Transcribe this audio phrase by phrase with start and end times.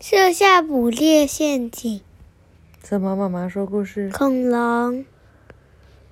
[0.00, 2.00] 设下捕猎陷阱，
[2.82, 3.14] 什么？
[3.14, 4.10] 妈妈说故事。
[4.10, 5.04] 恐龙。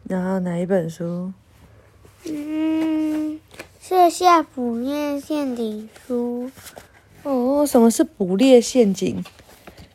[0.05, 1.33] 然后哪一本书？
[2.25, 3.41] 嗯，
[3.81, 6.51] 设下捕猎陷阱书。
[7.23, 9.25] 哦，什么是捕猎陷阱？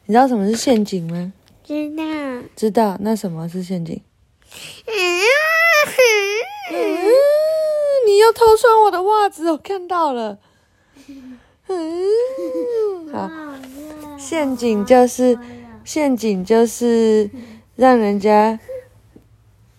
[0.08, 1.32] 你知道什么是陷阱吗？
[1.64, 2.04] 知道。
[2.56, 2.98] 知道。
[3.00, 4.02] 那什么是陷阱？
[6.72, 6.76] 嗯，
[8.08, 10.40] 你又偷穿我的袜子，我看到了。
[11.68, 13.30] 嗯，好。
[14.18, 15.38] 陷阱就是
[15.84, 17.30] 陷阱，就是
[17.76, 18.58] 让人家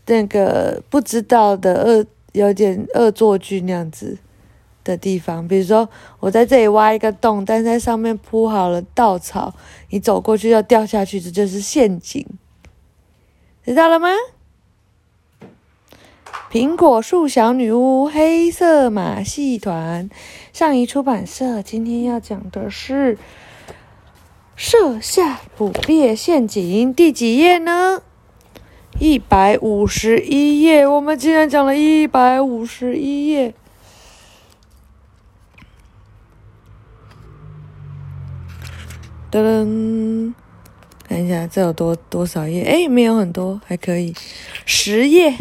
[0.07, 4.19] 那个不知道的恶，有点恶作剧那样子
[4.84, 5.48] 的地方。
[5.48, 5.88] 比如说，
[6.20, 9.55] 我在这里挖一个洞，但在上面铺好了稻草，
[9.88, 12.27] 你走过去要掉下去，这就是陷阱。
[13.65, 14.09] 知道了吗？
[16.55, 20.09] 苹果树小女巫，黑色马戏团，
[20.53, 21.61] 上一出版社。
[21.61, 23.19] 今天要讲的是
[24.55, 28.02] 设下捕猎陷阱，第几页呢？
[29.01, 30.87] 一百五十一页。
[30.87, 33.52] 我们竟然讲了一百五十一页。
[39.33, 40.35] 噔噔，
[41.09, 42.63] 看一下这有多多少页？
[42.63, 44.15] 哎，没有很多，还可以，
[44.65, 45.35] 十页。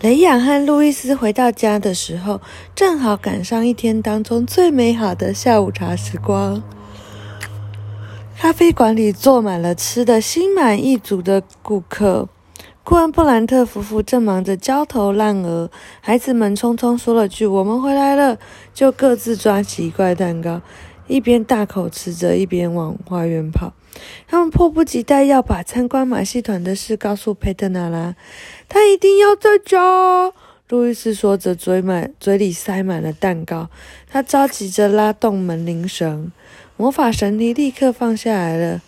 [0.00, 2.40] 雷亚和路易斯回到家的时候，
[2.76, 6.62] 正好赶上一天当中最美好的下午茶时光。
[8.38, 12.28] 咖啡馆里坐满了吃的心满意足的顾客。
[12.84, 15.68] 库恩布兰特夫妇正忙着焦头烂额，
[16.00, 18.38] 孩子们匆匆说了句“我们回来了”，
[18.72, 20.62] 就各自抓起一块蛋糕，
[21.08, 23.72] 一边大口吃着，一边往花园跑。
[24.28, 28.14] 他们迫不及待要把参观马戏团的事告诉佩特娜拉。
[28.68, 30.32] 他一定要在家。
[30.68, 33.70] 路易斯说着，嘴满嘴里塞满了蛋糕。
[34.06, 36.30] 他着急着拉动门铃绳，
[36.76, 38.82] 魔法神梯立刻放下来了。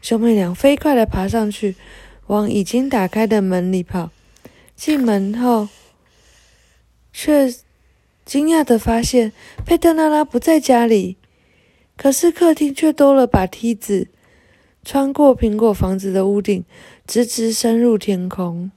[0.00, 1.76] 兄妹俩飞快地爬上去，
[2.26, 4.10] 往已经打开的门里跑。
[4.74, 5.68] 进门后，
[7.12, 7.54] 却
[8.24, 9.32] 惊讶地发现
[9.64, 11.16] 佩特娜拉不在家里。
[11.96, 14.08] 可是客厅却多了把梯子，
[14.82, 16.64] 穿过苹果房子的屋顶，
[17.06, 18.72] 直直伸入天空。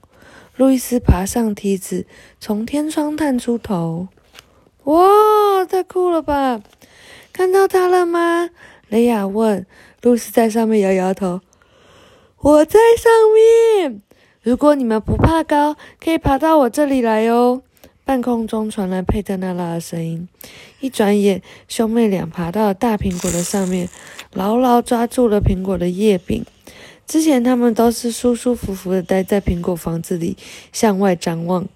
[0.56, 2.06] 路易斯爬上梯子，
[2.40, 4.08] 从天窗探出头。
[4.84, 6.62] 哇，太酷了吧！
[7.32, 8.48] 看到他了吗？
[8.88, 9.66] 雷亚问。
[10.00, 11.40] 路易斯在上面摇摇头。
[12.38, 14.00] 我在上面。
[14.42, 17.62] 如果你们不怕高，可以爬到我这里来哦。
[18.04, 20.28] 半空中传来佩特娜拉的声音。
[20.80, 23.88] 一转眼，兄妹俩爬到了大苹果的上面，
[24.32, 26.46] 牢牢抓住了苹果的叶柄。
[27.06, 30.36] 之前他们都是舒舒服服的待在苹果房子里，
[30.72, 31.68] 向外张望，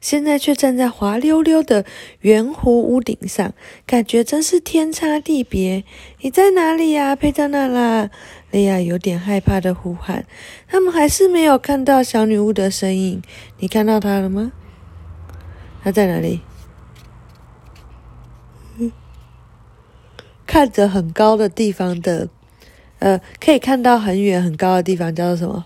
[0.00, 1.84] 现在却站在滑溜溜的
[2.20, 3.52] 圆弧屋顶上，
[3.84, 5.84] 感觉真是天差地别。
[6.20, 8.08] 你在哪里呀，佩特娜拉？
[8.52, 10.24] 莉亚有点害怕的呼喊。
[10.66, 13.22] 他们还是没有看到小女巫的身影。
[13.58, 14.52] 你看到她了吗？
[15.82, 16.40] 她在哪里？
[20.46, 22.28] 看着很高的地方的，
[23.00, 25.64] 呃，可以看到很远很高的地方叫做什么？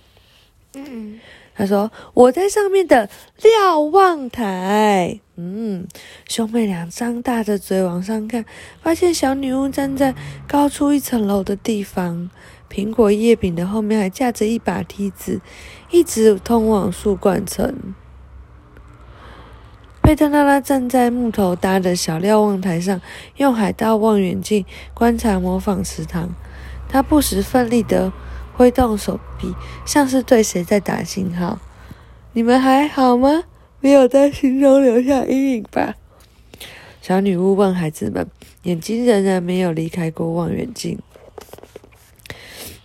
[0.74, 1.20] 嗯，
[1.54, 3.08] 他说我在上面的
[3.40, 5.20] 瞭望台。
[5.36, 5.86] 嗯，
[6.28, 8.44] 兄妹俩张大着嘴往上看，
[8.80, 10.14] 发现小女巫站在
[10.46, 12.30] 高出一层楼的地方，
[12.70, 15.40] 苹果叶柄的后面还架着一把梯子，
[15.90, 17.94] 一直通往树冠层。
[20.02, 23.00] 贝特娜拉站在木头搭的小瞭望台上，
[23.38, 26.32] 用海盗望远镜观察模仿池塘。
[26.94, 28.12] 他不时奋力地
[28.52, 29.52] 挥动手臂，
[29.84, 31.58] 像是对谁在打信号。
[32.34, 33.42] 你们还好吗？
[33.80, 35.96] 没有在心中留下阴影吧？
[37.02, 38.24] 小女巫问孩子们，
[38.62, 40.96] 眼睛仍然没有离开过望远镜。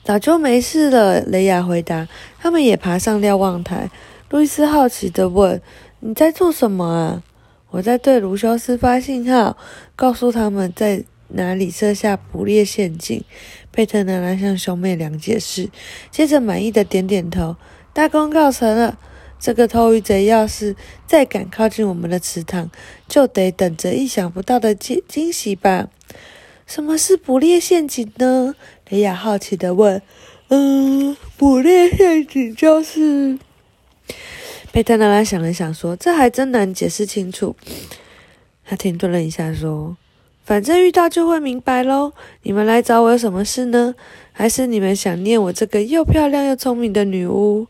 [0.03, 2.07] 早就没事了，雷亚回答。
[2.39, 3.91] 他们也爬上瞭望台。
[4.31, 5.61] 路易斯好奇地问。
[5.99, 7.23] 你在做什么啊？
[7.69, 9.55] 我在对卢修斯发信号，
[9.95, 13.23] 告诉他们在哪里设下捕猎陷阱。
[13.79, 15.69] 佩特奶奶向兄妹俩解释，
[16.11, 17.55] 接着满意的点点头。
[17.93, 18.99] 大功告成了。
[19.39, 20.75] 这个偷鱼贼要是
[21.07, 22.69] 再敢靠近我们的池塘，
[23.07, 25.87] 就得等着意想不到的惊惊喜吧？
[26.67, 28.53] 什么是捕猎陷阱呢？
[28.89, 30.01] 雷亚好奇的问。
[30.49, 33.39] 嗯，捕猎陷阱就是。
[34.73, 37.55] 佩特娜拉想了想，说：“这还真难解释清楚。”
[38.67, 39.95] 他停顿了一下，说
[40.49, 42.11] ：“反正遇到就会明白喽。
[42.41, 43.93] 你们来找我有什么事呢？
[44.31, 47.67] 还是你们想念我这个又漂亮又聪明的女巫？”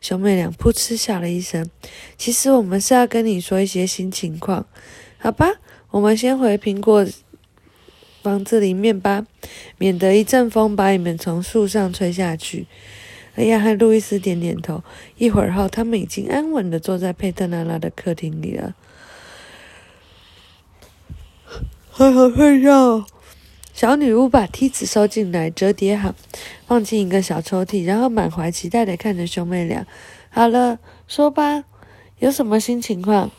[0.00, 1.68] 兄妹俩噗嗤笑了一声。
[2.16, 4.64] 其实我们是要跟你说一些新情况，
[5.18, 5.50] 好吧？
[5.90, 7.06] 我们先回苹果
[8.22, 9.26] 房子里面吧，
[9.76, 12.66] 免得一阵风把你们从树上吹下去。
[13.34, 14.82] 雷亚和路易斯点点头。
[15.18, 18.74] 一会儿后，他们已经安稳的坐在佩特娜拉的客厅里了。
[21.96, 23.06] 好好睡觉。
[23.72, 26.12] 小女巫把梯子收进来，折叠好，
[26.66, 29.86] 放进一个小抽屉，然后满怀期待的看着兄妹俩。
[30.28, 31.62] 好了，说吧，
[32.18, 33.30] 有什么新情况？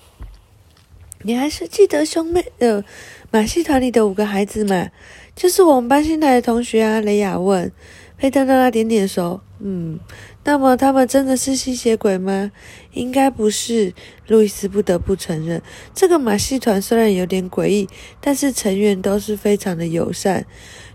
[1.23, 2.81] 你还是记得兄妹呃
[3.29, 4.87] 马戏团里的五个孩子吗？
[5.35, 7.01] 就是我们班新来的同学啊。
[7.01, 7.69] 雷雅问。
[8.17, 9.41] 佩特娜拉点点头。
[9.59, 9.99] 嗯，
[10.43, 12.51] 那么他们真的是吸血鬼吗？
[12.91, 13.93] 应该不是。
[14.27, 15.61] 路易斯不得不承认，
[15.93, 17.87] 这个马戏团虽然有点诡异，
[18.19, 20.45] 但是成员都是非常的友善。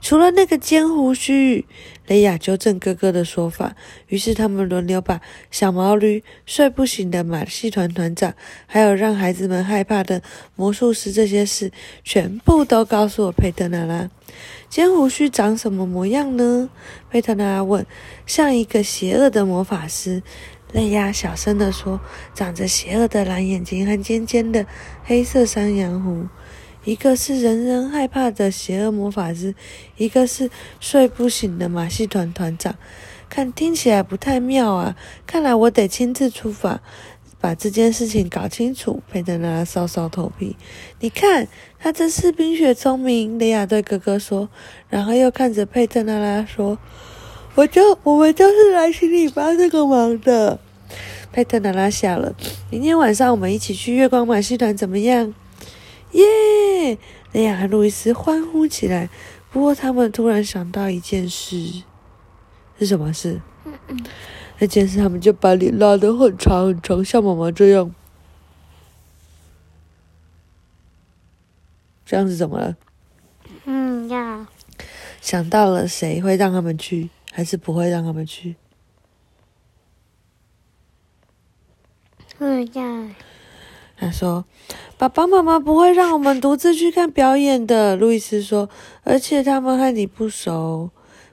[0.01, 1.65] 除了那个尖胡须，
[2.07, 3.77] 雷亚纠正哥哥的说法。
[4.09, 5.21] 于是他们轮流把
[5.51, 8.35] 小毛驴、睡不醒的马戏团团长，
[8.67, 10.21] 还有让孩子们害怕的
[10.57, 11.71] 魔术师这些事，
[12.03, 14.11] 全部都告诉了佩特娜拉。
[14.71, 16.71] 尖胡须长什么模样呢？
[17.11, 17.85] 佩特娜拉问。
[18.25, 20.23] 像一个邪恶的魔法师，
[20.73, 22.01] 雷亚小声地说
[22.35, 24.65] ：“长着邪恶的蓝眼睛和尖尖的
[25.03, 26.29] 黑色山羊胡。
[26.85, 29.57] 一个是人人害怕的邪恶魔法师，
[29.97, 32.77] 一个是睡不醒的马戏团团长。
[33.29, 34.97] 看，听起来不太妙啊！
[35.27, 36.81] 看来我得亲自出发。”
[37.41, 40.57] 把这件事情搞清楚，佩特娜拉搔搔头皮。
[41.01, 41.49] 你看，
[41.79, 43.39] 他真是冰雪聪明。
[43.39, 44.49] 雷亚对哥哥说，
[44.89, 46.79] 然后又看着佩特娜拉说
[47.57, 50.59] ：“我就我们就是来请你帮这个忙的。”
[51.33, 52.35] 佩特娜拉笑了。
[52.71, 55.33] 明天晚上我们一起去月光马戏团，怎么样？
[56.13, 56.99] 耶！
[57.33, 59.09] 雷亚和路易斯欢呼起来。
[59.53, 61.83] 不过他们突然想到一件事，
[62.79, 63.41] 是什么事？
[64.61, 67.95] 那件事，他们就把脸拉得很长很长，像妈妈这样。
[72.05, 72.77] 这样子怎么了？
[73.65, 74.47] 嗯呀。
[75.23, 78.57] 想到了谁会让他们去，还是不会让他们去？
[82.39, 83.15] 嗯呀。
[83.97, 84.45] 他说
[84.99, 88.69] ：“爸爸妈妈不会让我们独自去看表演的。”路易斯说
[89.05, 90.91] ：“而且他们和你不熟。”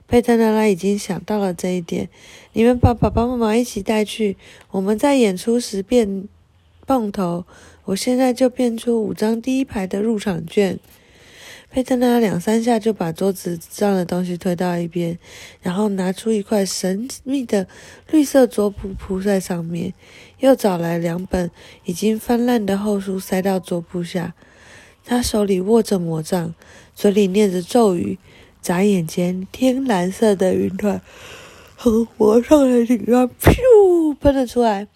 [0.08, 2.08] 佩特娜拉已经想到了这一点。
[2.54, 4.38] 你们把爸爸妈妈一起带去，
[4.70, 6.26] 我们在演出时变
[6.86, 7.44] 蹦头。
[7.84, 10.78] 我现在就变出五张第一排的入场券。
[11.70, 15.18] 佩特娜拉两三下就把桌子上的东西推到一边，
[15.60, 17.66] 然后拿出一块神秘的
[18.10, 19.92] 绿色桌布铺在上面，
[20.38, 21.50] 又找来两本
[21.84, 24.34] 已经翻烂的厚书塞到桌布下。
[25.04, 26.54] 他手里握着魔杖，
[26.94, 28.18] 嘴里念着咒语。
[28.68, 31.00] 眨眼间，天蓝色的云团
[31.78, 34.86] 从魔杖的顶端噗喷了出来。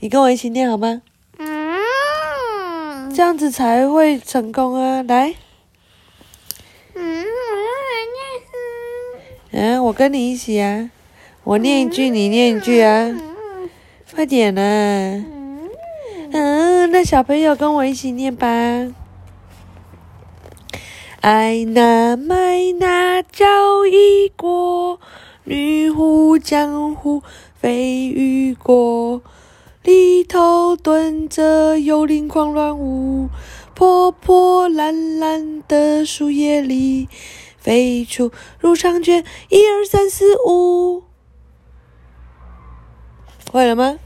[0.00, 1.00] 你跟我一起念好吗？
[1.38, 5.04] 嗯，这样子才会成功啊！
[5.04, 5.36] 来，
[6.94, 7.94] 嗯，我要来
[9.52, 9.76] 念。
[9.76, 10.90] 嗯，我跟你一起啊！
[11.44, 13.14] 我念一句，你念一句啊！
[14.12, 15.24] 快点啊！
[16.32, 18.48] 嗯，那小朋友跟我一起念吧。
[21.20, 24.98] 爱那麦那叫一国，
[25.44, 27.22] 女巫江湖
[27.54, 29.20] 飞雨过，
[29.82, 33.28] 里头蹲着幽灵狂乱舞，
[33.74, 37.06] 破破烂烂的树叶里
[37.58, 41.04] 飞出入场券，一二三四五，
[43.52, 43.98] 会了吗？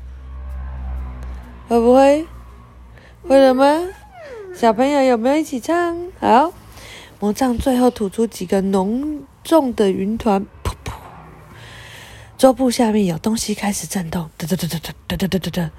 [1.68, 2.26] 会不会？
[3.22, 3.84] 会了吗？
[4.52, 5.96] 小朋友有没有一起唱？
[6.18, 6.52] 好。
[7.24, 10.92] 魔杖最后吐出几个浓重的云团，噗噗！
[12.36, 14.78] 桌布下面有东西开始震动，哒哒哒哒
[15.08, 15.70] 哒哒哒哒哒。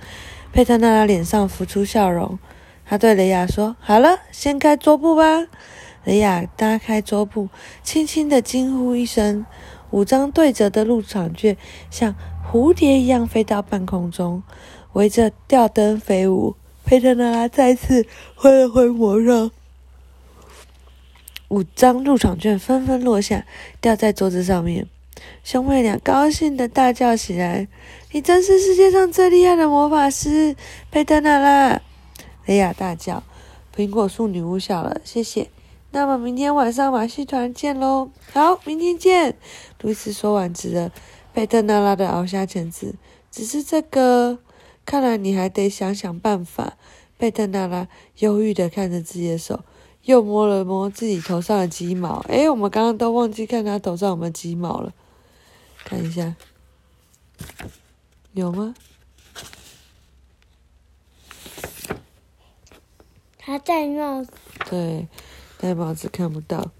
[0.52, 2.40] 佩特娜拉脸上浮出笑容，
[2.84, 5.46] 他对雷亚说：“好了，掀开桌布吧。”
[6.06, 7.50] 雷亚拉开桌布，
[7.84, 9.46] 轻轻的惊呼一声，
[9.92, 11.56] 五张对折的入场券
[11.92, 12.16] 像
[12.52, 14.42] 蝴蝶一样飞到半空中，
[14.94, 16.56] 围着吊灯飞舞。
[16.84, 19.52] 佩特娜拉再次挥了挥魔杖。
[21.56, 23.46] 五张入场券纷纷落下，
[23.80, 24.90] 掉在桌子上面。
[25.42, 27.70] 兄妹俩高兴的大叫起来
[28.12, 30.54] ：“你真是世界上最厉害的魔法师，
[30.92, 31.82] 佩特娜拉！”
[32.46, 33.24] 雷亚大叫。
[33.74, 35.48] 苹果树女巫笑了：“谢谢。
[35.92, 39.38] 那么明天晚上马戏团见喽！”“好，明天见。”
[39.80, 40.92] 路易斯说完，指着
[41.34, 42.96] 佩特娜拉的鳌虾钳子
[43.32, 44.40] ：“只是这个，
[44.86, 46.74] 看来你还得想想办法。”
[47.18, 49.64] 佩特娜拉忧郁的看着自己的手。
[50.06, 54.94] 又摸了摸自己头上的鸡毛，哎，我们刚刚都忘记看他头上有没有鸡毛了，
[55.84, 56.36] 看一下，
[58.34, 58.74] 有吗？
[63.38, 64.32] 他戴帽子。
[64.70, 65.08] 对，
[65.60, 66.72] 戴帽子看不到。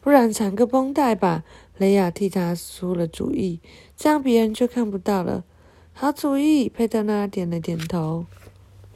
[0.00, 1.44] 不然缠个绷带吧。
[1.76, 3.60] 雷亚替他出了主意，
[3.96, 5.44] 这样别人就看不到了。
[5.92, 8.26] 好主意，佩特娜点了点头。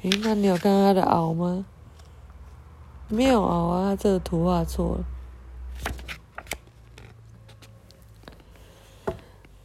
[0.03, 1.67] 诶，那你有看他的袄吗？
[3.09, 5.05] 没有啊，他这个图画错了。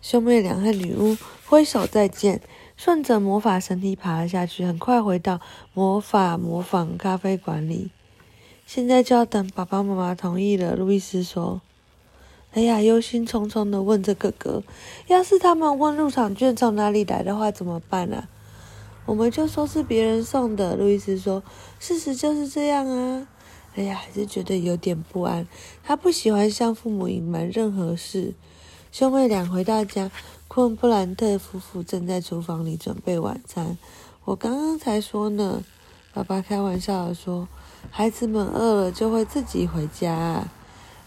[0.01, 2.41] 兄妹俩和女巫挥手再见，
[2.75, 5.39] 顺着魔法绳梯爬了下去，很快回到
[5.73, 7.91] 魔法模仿咖啡馆里。
[8.65, 10.75] 现在就要等爸爸妈妈同意了。
[10.75, 11.61] 路易斯说
[12.53, 14.63] ：“哎呀，忧心忡忡的问着哥哥，
[15.07, 18.27] 要是他们问入场券从哪里来的话，怎么办啊？”
[19.09, 20.75] 我们就说是别人送的。
[20.75, 21.41] 路易斯说
[21.81, 23.27] ：“事实就是这样啊。”
[23.73, 25.47] 哎呀，还是觉得有点不安。
[25.83, 28.35] 他不喜欢向父母隐瞒任何事。
[28.91, 30.11] 兄妹俩回到家，
[30.47, 33.79] 昆布兰特夫妇正在厨房里准备晚餐。
[34.25, 35.63] 我刚刚才说呢，
[36.13, 37.47] 爸爸开玩笑的说。
[37.89, 40.43] 孩子们饿了就会自己回家。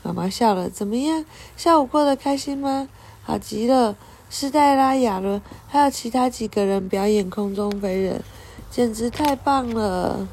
[0.02, 1.24] 妈妈笑了，怎么样？
[1.56, 2.88] 下午过得开心吗？
[3.22, 3.96] 好极了！
[4.34, 8.22] 斯黛拉、亚伦还有其他几个人表演空中飞人，
[8.70, 10.26] 简直太棒了，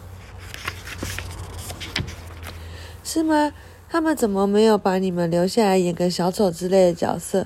[3.04, 3.52] 是吗？
[3.90, 7.46] 他们怎么没有把你们留下来演个小丑之类的角色？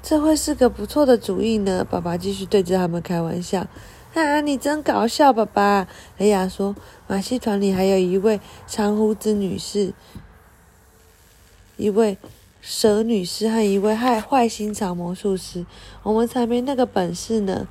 [0.00, 1.84] 这会是个不错的主意呢。
[1.84, 3.66] 爸爸继续对着他们开玩笑。
[4.14, 5.88] 啊，你真搞笑，爸爸！
[6.18, 6.76] 雷亚说
[7.08, 9.92] ：“马戏团里还有一位长胡子女士，
[11.76, 12.16] 一位
[12.60, 15.64] 蛇女士和一位坏坏心肠魔术师，
[16.02, 17.66] 我们才没那个本事呢。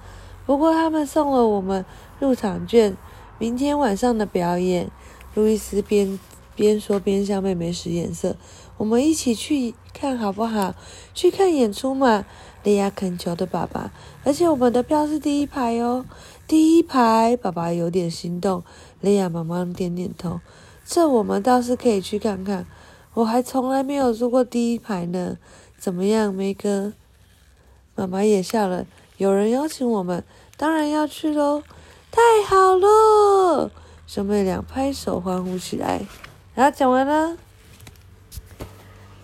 [0.45, 1.85] 不过他们送了我们
[2.19, 2.97] 入场券，
[3.37, 4.89] 明天晚上的表演。”
[5.35, 6.19] 路易斯边
[6.55, 8.35] 边说边向妹妹使眼色
[8.77, 10.73] ：“我们一起去看好不好？
[11.13, 12.25] 去看演出嘛。”
[12.63, 13.91] 莉亚恳求的爸爸，
[14.25, 16.03] 而且我们的票是第一排哦，
[16.45, 17.37] 第一排。
[17.37, 18.63] 爸爸有点心动，
[18.99, 20.41] 莉亚忙忙点点头。
[20.83, 22.65] 这我们倒是可以去看看，
[23.19, 25.37] 我还从来没有坐过第一排呢。
[25.77, 26.93] 怎么样，梅哥？
[27.95, 28.85] 妈妈也笑了。
[29.17, 30.23] 有人邀请我们，
[30.55, 31.61] 当然要去喽。
[32.09, 33.71] 太好了！
[34.07, 36.01] 兄妹俩拍手欢呼起来。
[36.55, 37.37] 然后讲完了，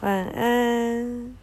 [0.02, 1.36] 晚安。